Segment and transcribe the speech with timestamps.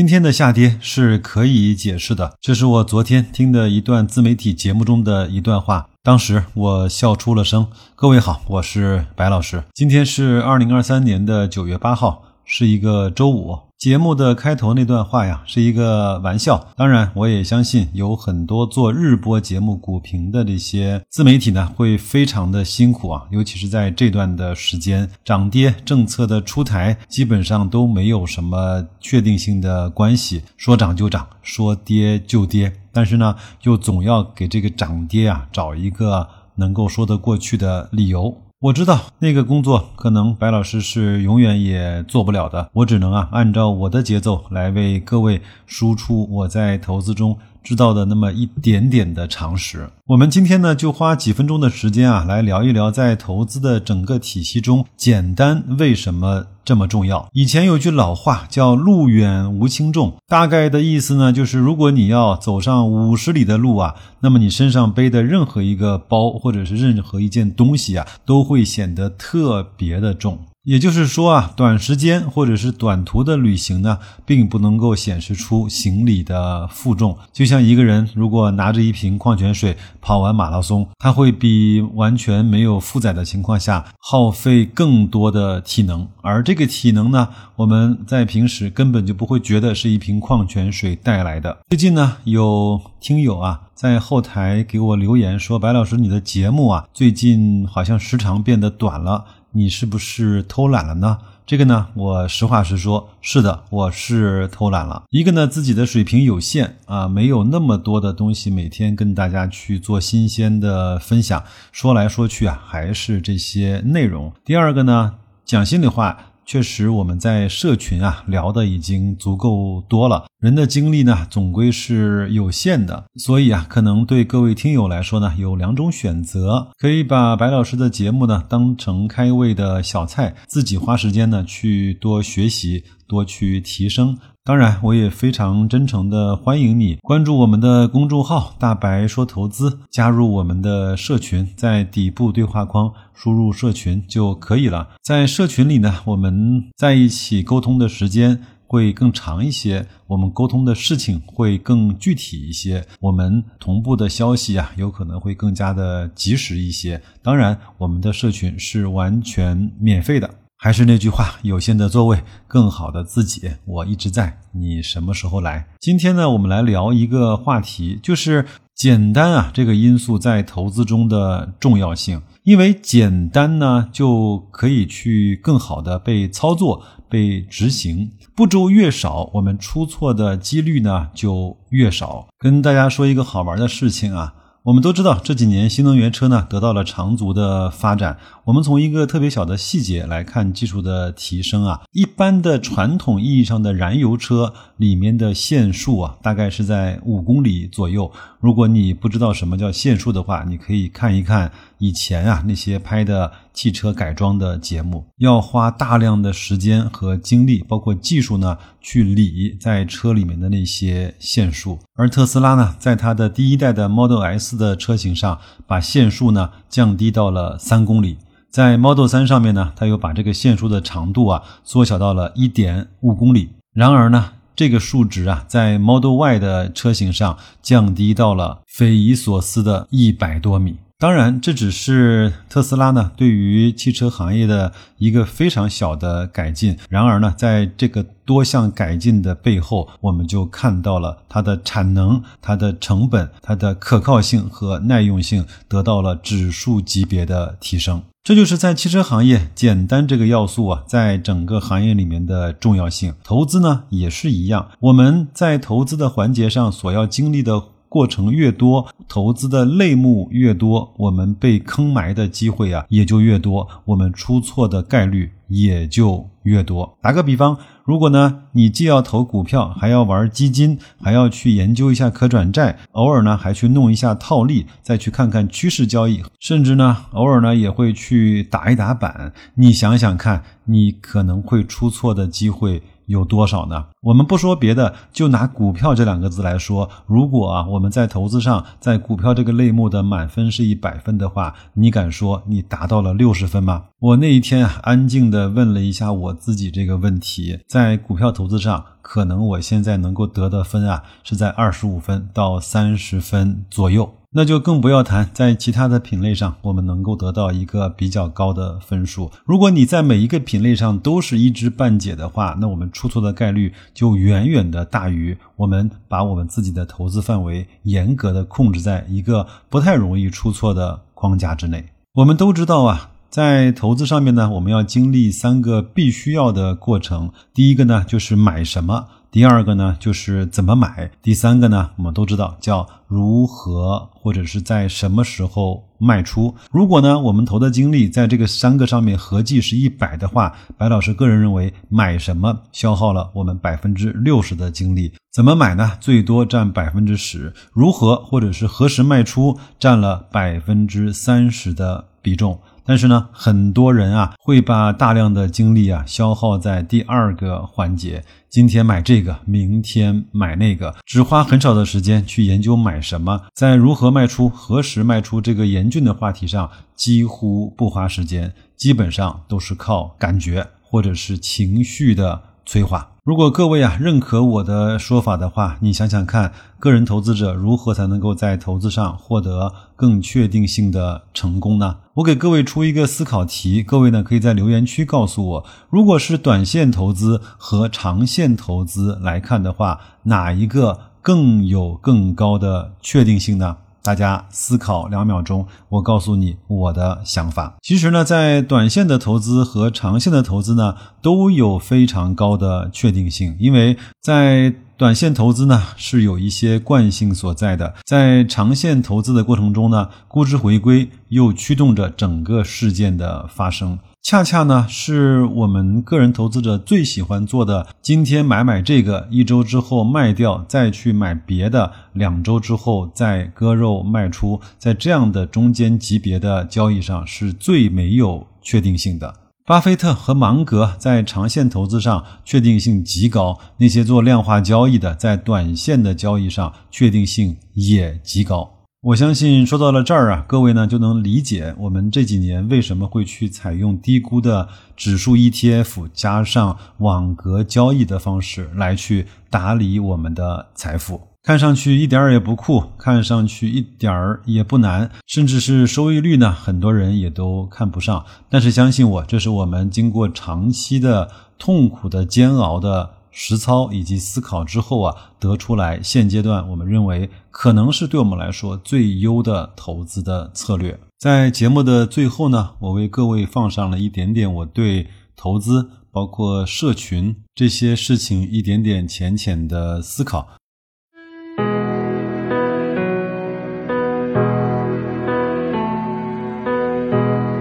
[0.00, 7.66] 今天的下跌是可以解释的，这是我昨天听的一段自媒体节目中的一段话，当时我笑出了声。
[7.94, 13.58] 各位好，我是白老师，今天是二零二三年的九月八号，是一个周五。
[13.80, 16.68] 节目的开头那段话呀，是一个玩笑。
[16.76, 23.26] 当然，我也相信有很多做日播节目股评的这些自媒体呢，会非常的辛苦啊。
[23.30, 32.70] 尤其是在这段的时间，涨跌政策的出台，基本上都没有什么确定性的关系，说涨就涨，说跌就跌。
[32.92, 38.42] 但是呢，又总要给这个涨跌啊找一个能够说得过去的理由。
[38.60, 47.38] 我知道那个工作可能白老师是永远也做不了的，我只能啊按照我的节奏来为各位输出我在投资中。
[47.62, 57.28] 知道的那么一点点的常识，我们今天呢就花几分钟的时间啊，来聊一聊在投资的整个体系中，简单为什么这么重要。
[57.32, 70.38] 以前有句老话叫“路远无轻重”，大概的意思呢就是，如果你要走上五十里的路啊，那么你身上背的任何一个包或者是任何一件东西啊，都会显得特别的重。
[70.64, 77.16] 也就是说啊，短时间或者是短途的旅行呢，并不能够显示出行李的负重。
[77.32, 86.06] 就像一个人如果拿着一瓶矿泉水跑完马拉松，他会比完全没有负载的情况下耗费更多的体能。
[86.20, 91.56] 而这个体能呢，我们在平时根本就不会觉得是一瓶矿泉水带来的。
[91.70, 101.18] 最近呢，有听友啊在后台给我留言说：“白老师，你的节目啊，最近好像时长变得短了。”你是不是偷懒了呢？
[101.46, 105.02] 这个呢，我实话实说，是的，我是偷懒了。
[105.10, 111.42] 一个呢，自己的水平有限啊，没有那么多的东西每天跟大家去做新鲜的分享。
[111.72, 114.32] 说来说去啊，还是这些内容。
[114.44, 116.26] 第二个呢，讲心里话。
[116.50, 120.24] 确实，我们在社群啊聊的已经足够多了。
[120.40, 134.16] 人的精力呢，总归是有限的，所以啊，可能对各位听友来说呢，有两种选择：可以把白老师的节目呢当成开胃的小菜，自己花时间呢去多学习，多去提升。
[134.44, 144.88] 当然，我也非常真诚的欢迎你关注我们的公众号“大白说投资”，加入我们的社群，在底部对话框输入“社群”就可以了。
[145.02, 157.00] 在社群里呢，我们在一起沟通的时间会更长一些，我们沟通的事情会更具体一些，我们同步的消息啊，有可能会更加的及时一些。
[157.22, 160.30] 当然，我们的社群是完全免费的。
[160.62, 163.50] 还是那句话，有限的座位，更好的自己。
[163.64, 165.66] 我一直在，你什么时候来？
[165.80, 168.44] 今天呢，我们来聊一个话题，就是
[168.74, 172.20] 简单啊这个因素在投资中的重要性。
[172.42, 178.10] 因为简单呢，就可以去更好的被操作、被执行。
[178.36, 182.28] 步骤越少，我们出错的几率呢就越少。
[182.38, 184.34] 跟大家说一个好玩的事情啊。
[184.62, 188.18] 我们都知道这几年新能源车呢得到了长足的发展。
[188.44, 198.10] 我们从一个特别小的细节来看技术的提升啊，一般的传统意义上的燃油车里面的限速啊，大概是在五公里左右。
[198.40, 211.78] 如果你不知道什么叫限速的话，你可以看一看以前啊那些拍的汽车改装的节目，要花大量的时间和精力，包括技术呢，去理在车里面的那些限速。
[211.94, 218.16] 而特斯拉呢，在它的第一代的 Model S 的车型上，把限速呢降低到了三公里，
[218.50, 223.50] 在 Model 3上面呢，它又把这个线束的长度啊缩小到了一点五公里。
[223.72, 230.78] 然而呢，这个数值啊，在 Model Y 的车型上降低到了匪夷所思的一百多米。
[231.00, 236.76] 当然，这只是特斯拉呢对于汽车行业的一个非常小的改进。
[236.90, 248.02] 然而呢，在这个多项改进的背后，我们就看到了它的产能、它的成本、它的可靠性和耐用性得到了指数级别的提升。
[248.22, 253.14] 这就是在汽车行业，简单这个要素啊，在整个行业里面的重要性。
[253.24, 257.62] 投资呢也是一样，我们在投资的环节上所要经历的。
[257.90, 266.96] 过程越多，投资的类目越多，我们被坑埋的机会啊也就越多，我们出错的概率也就越多。
[267.02, 282.80] 打个比方，如果呢你既要投股票，还要玩基金，还要去研究一下可转债，偶尔呢还去弄一下套利，再去看看趋势交易，甚至呢偶尔呢也会去打一打板，你想想看，你可能会出错的机会。
[283.10, 283.86] 有多少呢？
[284.02, 293.86] 我们不说别的，就拿股票这两个字来说，如果啊我们在投资上，在股票这个类目的满分是一百分的话，你敢说你达到了六十分吗？
[293.98, 304.14] 我那一天，安静的问了一下我自己这个问题，在股票投资上，可能我现在能够得的分啊，是在二十五分到三十分左右。
[304.32, 309.30] 那就更不要谈在其他的品类上，我们能够得到一个比较高的分数。
[309.44, 321.84] 如果你在每一个品类上都是一知半解的话，那我们出错的概率就远远的大于我们把我们自己的投资范围严格的控制在一个不太容易出错的框架之内。
[322.14, 323.10] 我们都知道啊。
[323.30, 327.30] 在投资上面呢，我们要经历三个必须要的过程。
[327.54, 336.52] 第一个呢，就是买什么；第二个呢，就是怎么买；第三个呢，我们都知道叫如何或者是在什么时候卖出。
[336.72, 345.92] 如果呢，我们投的精力在这个三个上面合计是一百的话，白老师个人认为，买什么消耗了我们百分之六十的精力，怎么买呢？
[346.00, 352.58] 最多占百分之十，如何或者是何时卖出占了百分之三十的比重。
[352.90, 373.09] 但是呢，很多人啊会把大量的精力啊消耗在第二个环节，今天买这个，明天买那个，只花很少的时间去研究买什么，在如何卖出、何时卖出这个严峻的话题上，几乎不花时间，基本上都是靠感觉或者是情绪的催化。
[373.22, 381.98] 如果各位啊认可我的说法的话，你想想看，个人投资者如何才能够在投资上获得更确定性的成功呢？
[382.14, 393.76] 我给各位出一个思考题，各位呢可以在留言区告诉我，如果是短线投资和长线投资来看的话，哪一个更有更高的确定性呢？
[394.02, 397.76] 大家思考两秒钟，我告诉你我的想法。
[397.82, 413.98] 其实呢，在短线的投资和长线的投资呢，都有非常高的确定性，因为在短线投资呢是有一些惯性所在的，在长线投资的过程中呢，估值回归又驱动着整个事件的发生。
[414.22, 417.88] 恰恰呢，是我们个人投资者最喜欢做的。
[418.00, 429.34] 今天买买这个，一周之后卖掉，再去买别的，两周之后再割肉卖出，在这样的中间级别的交易上是最没有确定性的。
[429.66, 438.79] 巴菲特和芒格在长线投资上确定性极高，那些做量化交易的在短线的交易上确定性也极高。
[439.02, 451.18] 我相信说到了这儿啊，各位呢就能理解我们这几年为什么会去采用低估的指数 ETF 加上网格交易的方式来去打理我们的财富。
[451.42, 458.26] 看上去一点儿也不酷，看上去一点儿也不难，甚至是收益率呢，很多人也都看不上。
[458.50, 463.12] 但是相信我，这是我们经过长期的痛苦的煎熬的。
[463.30, 470.98] 实操以及思考之后啊，得出来现阶段我们认为可能是对我们来说最优的投资的策略。
[471.18, 480.48] 在节目的最后呢，我为各位放上了一点点我对投资、包括社群这些事情一点点浅浅的思考。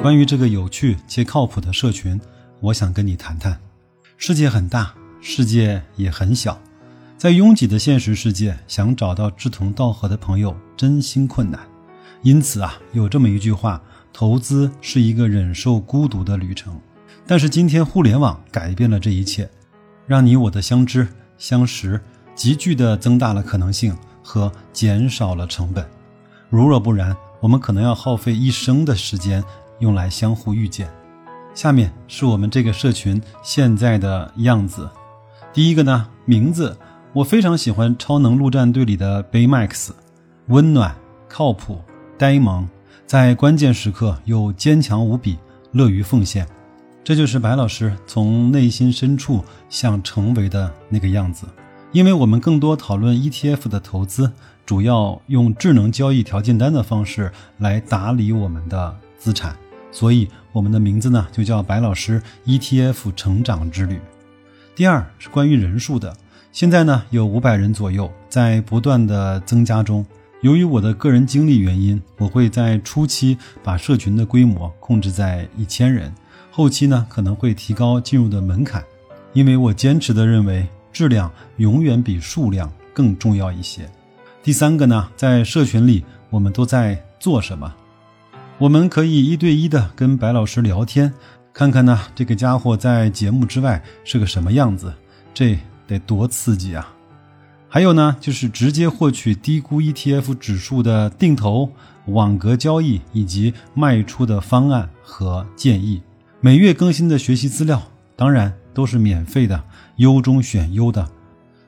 [0.00, 2.18] 关于这个有趣且靠谱的社群，
[2.60, 3.60] 我想跟你谈谈。
[4.16, 4.94] 世界很大。
[5.20, 6.58] 世界也很小，
[7.16, 11.60] 在拥挤的现实世界，想找到志同道合的朋友真心困难。
[12.22, 13.80] 因此啊，有这么一句话：
[14.12, 16.78] 投资是一个忍受孤独的旅程。
[17.26, 19.48] 但是今天互联网改变了这一切，
[20.06, 21.06] 让你我的相知
[21.38, 22.00] 相识
[22.34, 25.86] 急剧的增大了可能性和减少了成本。
[26.48, 29.44] 如若不然，我们可能要耗费一生的时间
[29.78, 30.90] 用来相互遇见。
[31.54, 34.88] 下面是我们这个社群现在的样子。
[35.52, 36.78] 第一个呢，名字
[37.12, 39.90] 我非常喜欢《超能陆战队》里的 Baymax，
[40.46, 40.94] 温暖、
[41.28, 41.80] 靠谱、
[42.16, 42.68] 呆萌，
[43.04, 45.36] 在关键时刻又坚强无比，
[45.72, 46.46] 乐于奉献。
[47.02, 51.46] 这就是白老师从内心深处想成为的那个样子。
[51.90, 54.30] 因为我们更多讨论 ETF 的投资，
[54.64, 59.56] 主要用智能交易条件单的方式来打理我们的资产，
[59.90, 63.98] 所以我们的名字呢就叫白老师 ETF 成长之旅。
[64.80, 66.16] 第二是关于人数的，
[66.52, 70.02] 现在呢有五百人左右，在不断的增加中。
[70.40, 76.10] 由于我的个人经历原因，我会在初期把社群的规模控制在一千人，
[76.50, 78.82] 后期呢可能会提高进入的门槛，
[79.34, 83.86] 因为我坚持的认为质量永远比数量更重要一些。
[84.42, 87.70] 第三个呢，在社群里我们都在做什么？
[88.56, 91.12] 我们可以一对一的跟白老师聊天。
[91.52, 94.94] 看看呢，这个家伙在节目之外是个什么样子？
[95.34, 96.94] 这得多刺激啊！
[97.68, 101.70] 还有呢，就是直接获取低估 ETF 指数的定投、
[102.06, 106.02] 网格交易以及卖出的方案和建议。
[106.40, 107.82] 每月更新的学习资料，
[108.16, 109.62] 当然都是免费的，
[109.96, 111.08] 优中选优的。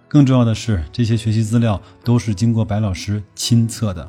[0.08, 4.08] 更重要的是，这些学习资料都是经过白老师亲测的。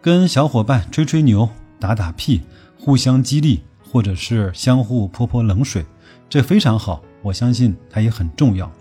[0.00, 2.42] 跟小伙伴吹吹牛、打打屁，
[2.78, 5.84] 互相激励，或者是相互泼泼冷水，
[6.30, 7.02] 这非常好。
[7.20, 8.72] 我相信它也很重要。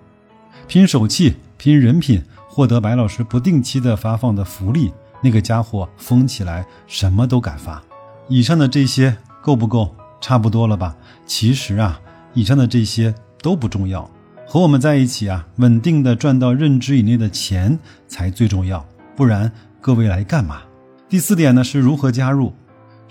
[0.69, 2.23] 拼手气，拼人品。
[2.47, 4.91] 获得白老师不定期的发放的福利，
[5.23, 7.81] 那个家伙疯起来什么都敢发。
[8.27, 9.95] 以上的这些够不够？
[10.19, 10.95] 差不多了吧？
[11.25, 12.01] 其实啊，
[12.33, 14.09] 以上的这些都不重要，
[14.45, 18.85] 和我们在一起啊，稳定的赚到认知以内的钱才最重要。
[19.15, 19.49] 不然
[19.79, 20.61] 各位来干嘛？
[21.07, 22.53] 第四点呢是如何加入？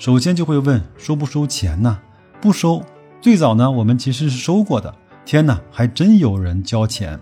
[0.01, 1.99] 首先就会问收不收钱呢？
[2.41, 2.83] 不收。
[3.21, 4.95] 最早呢我们其实是收过的。
[5.27, 7.21] 天哪，还真有人交钱。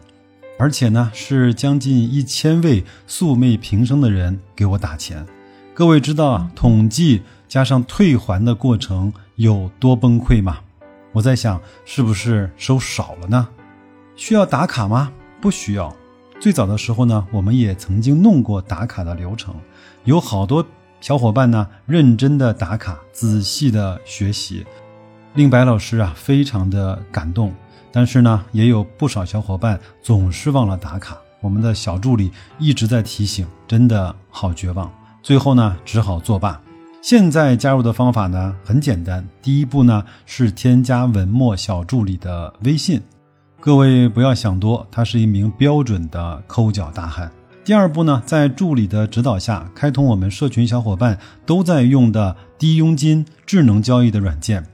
[0.61, 5.27] 而且呢，是将近一千位素昧平生的人给我打钱。
[5.75, 10.59] 各位知道啊，统计加上退还的过程有多崩溃吗？
[11.11, 13.49] 我在想，是不是收少了呢？
[14.15, 15.11] 需要打卡吗？
[15.41, 15.93] 不需要。
[16.39, 19.57] 最早的时候呢，我们也曾经弄过打卡的流程，
[20.05, 20.65] 有好多
[21.01, 24.67] 小伙伴呢，认真的打卡，仔细的学习，
[25.35, 27.53] 令白老师啊非常的感动。
[27.91, 34.93] 但是呢，也有不少小伙伴总是忘了打卡，我们的小助理一直在提醒，真的好绝望。
[35.23, 36.61] 最后呢，只好作罢。
[37.01, 43.01] 现在加入的方法呢很简单，第一步呢是添加文墨小助理的微信，
[43.61, 47.31] 各位不要想多，他是一名标准的抠脚大汉。
[47.69, 54.67] 第二步呢，在助理的指导下，开通我们社群小伙伴都在用的低佣金智能交易的软件。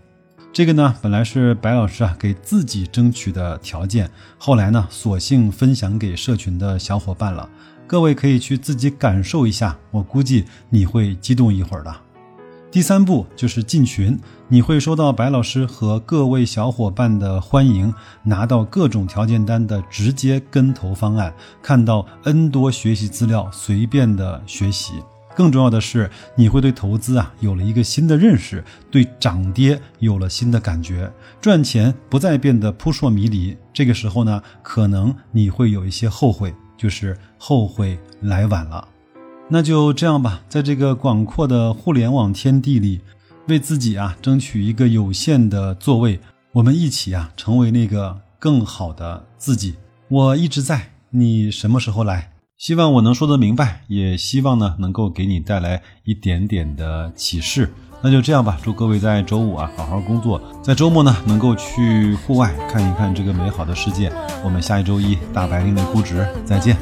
[0.53, 4.09] 这个呢，本来是白老师啊给自己争取的条件，
[4.39, 7.51] 后来呢，索性分享给社群的小伙伴了。
[7.85, 11.93] 各位可以去自己感受一下，我估计你会激动一会儿的。
[12.75, 24.95] 第三步就是进群，你会收到白老师和各位小伙伴的欢迎，拿到各种条件单的直接跟投方案，看到 N 多学习资料，随便的学习。
[25.37, 31.09] 更重要的是，你会对投资啊有了一个新的认识，对涨跌有了新的感觉，
[31.41, 33.57] 赚钱不再变得扑朔迷离。
[33.73, 38.89] 这个时候呢，可能你会有一些后悔，就是后悔来晚了。
[39.49, 43.01] 那就这样吧，在这个广阔的互联网天地里，
[43.47, 46.19] 为自己啊争取一个有限的座位，
[46.53, 49.75] 我们一起啊成为那个更好的自己。
[50.09, 52.33] 我一直在，你什么时候来？
[52.57, 57.71] 希望我能说得明白，也希望呢能够给你带来一点点的启示。
[58.01, 64.11] 那就这样吧，祝各位在周五啊好好工作，在周末呢能够去户外看一看这个美好的世界。
[64.43, 66.77] 我们下一周一大白领的估值再见。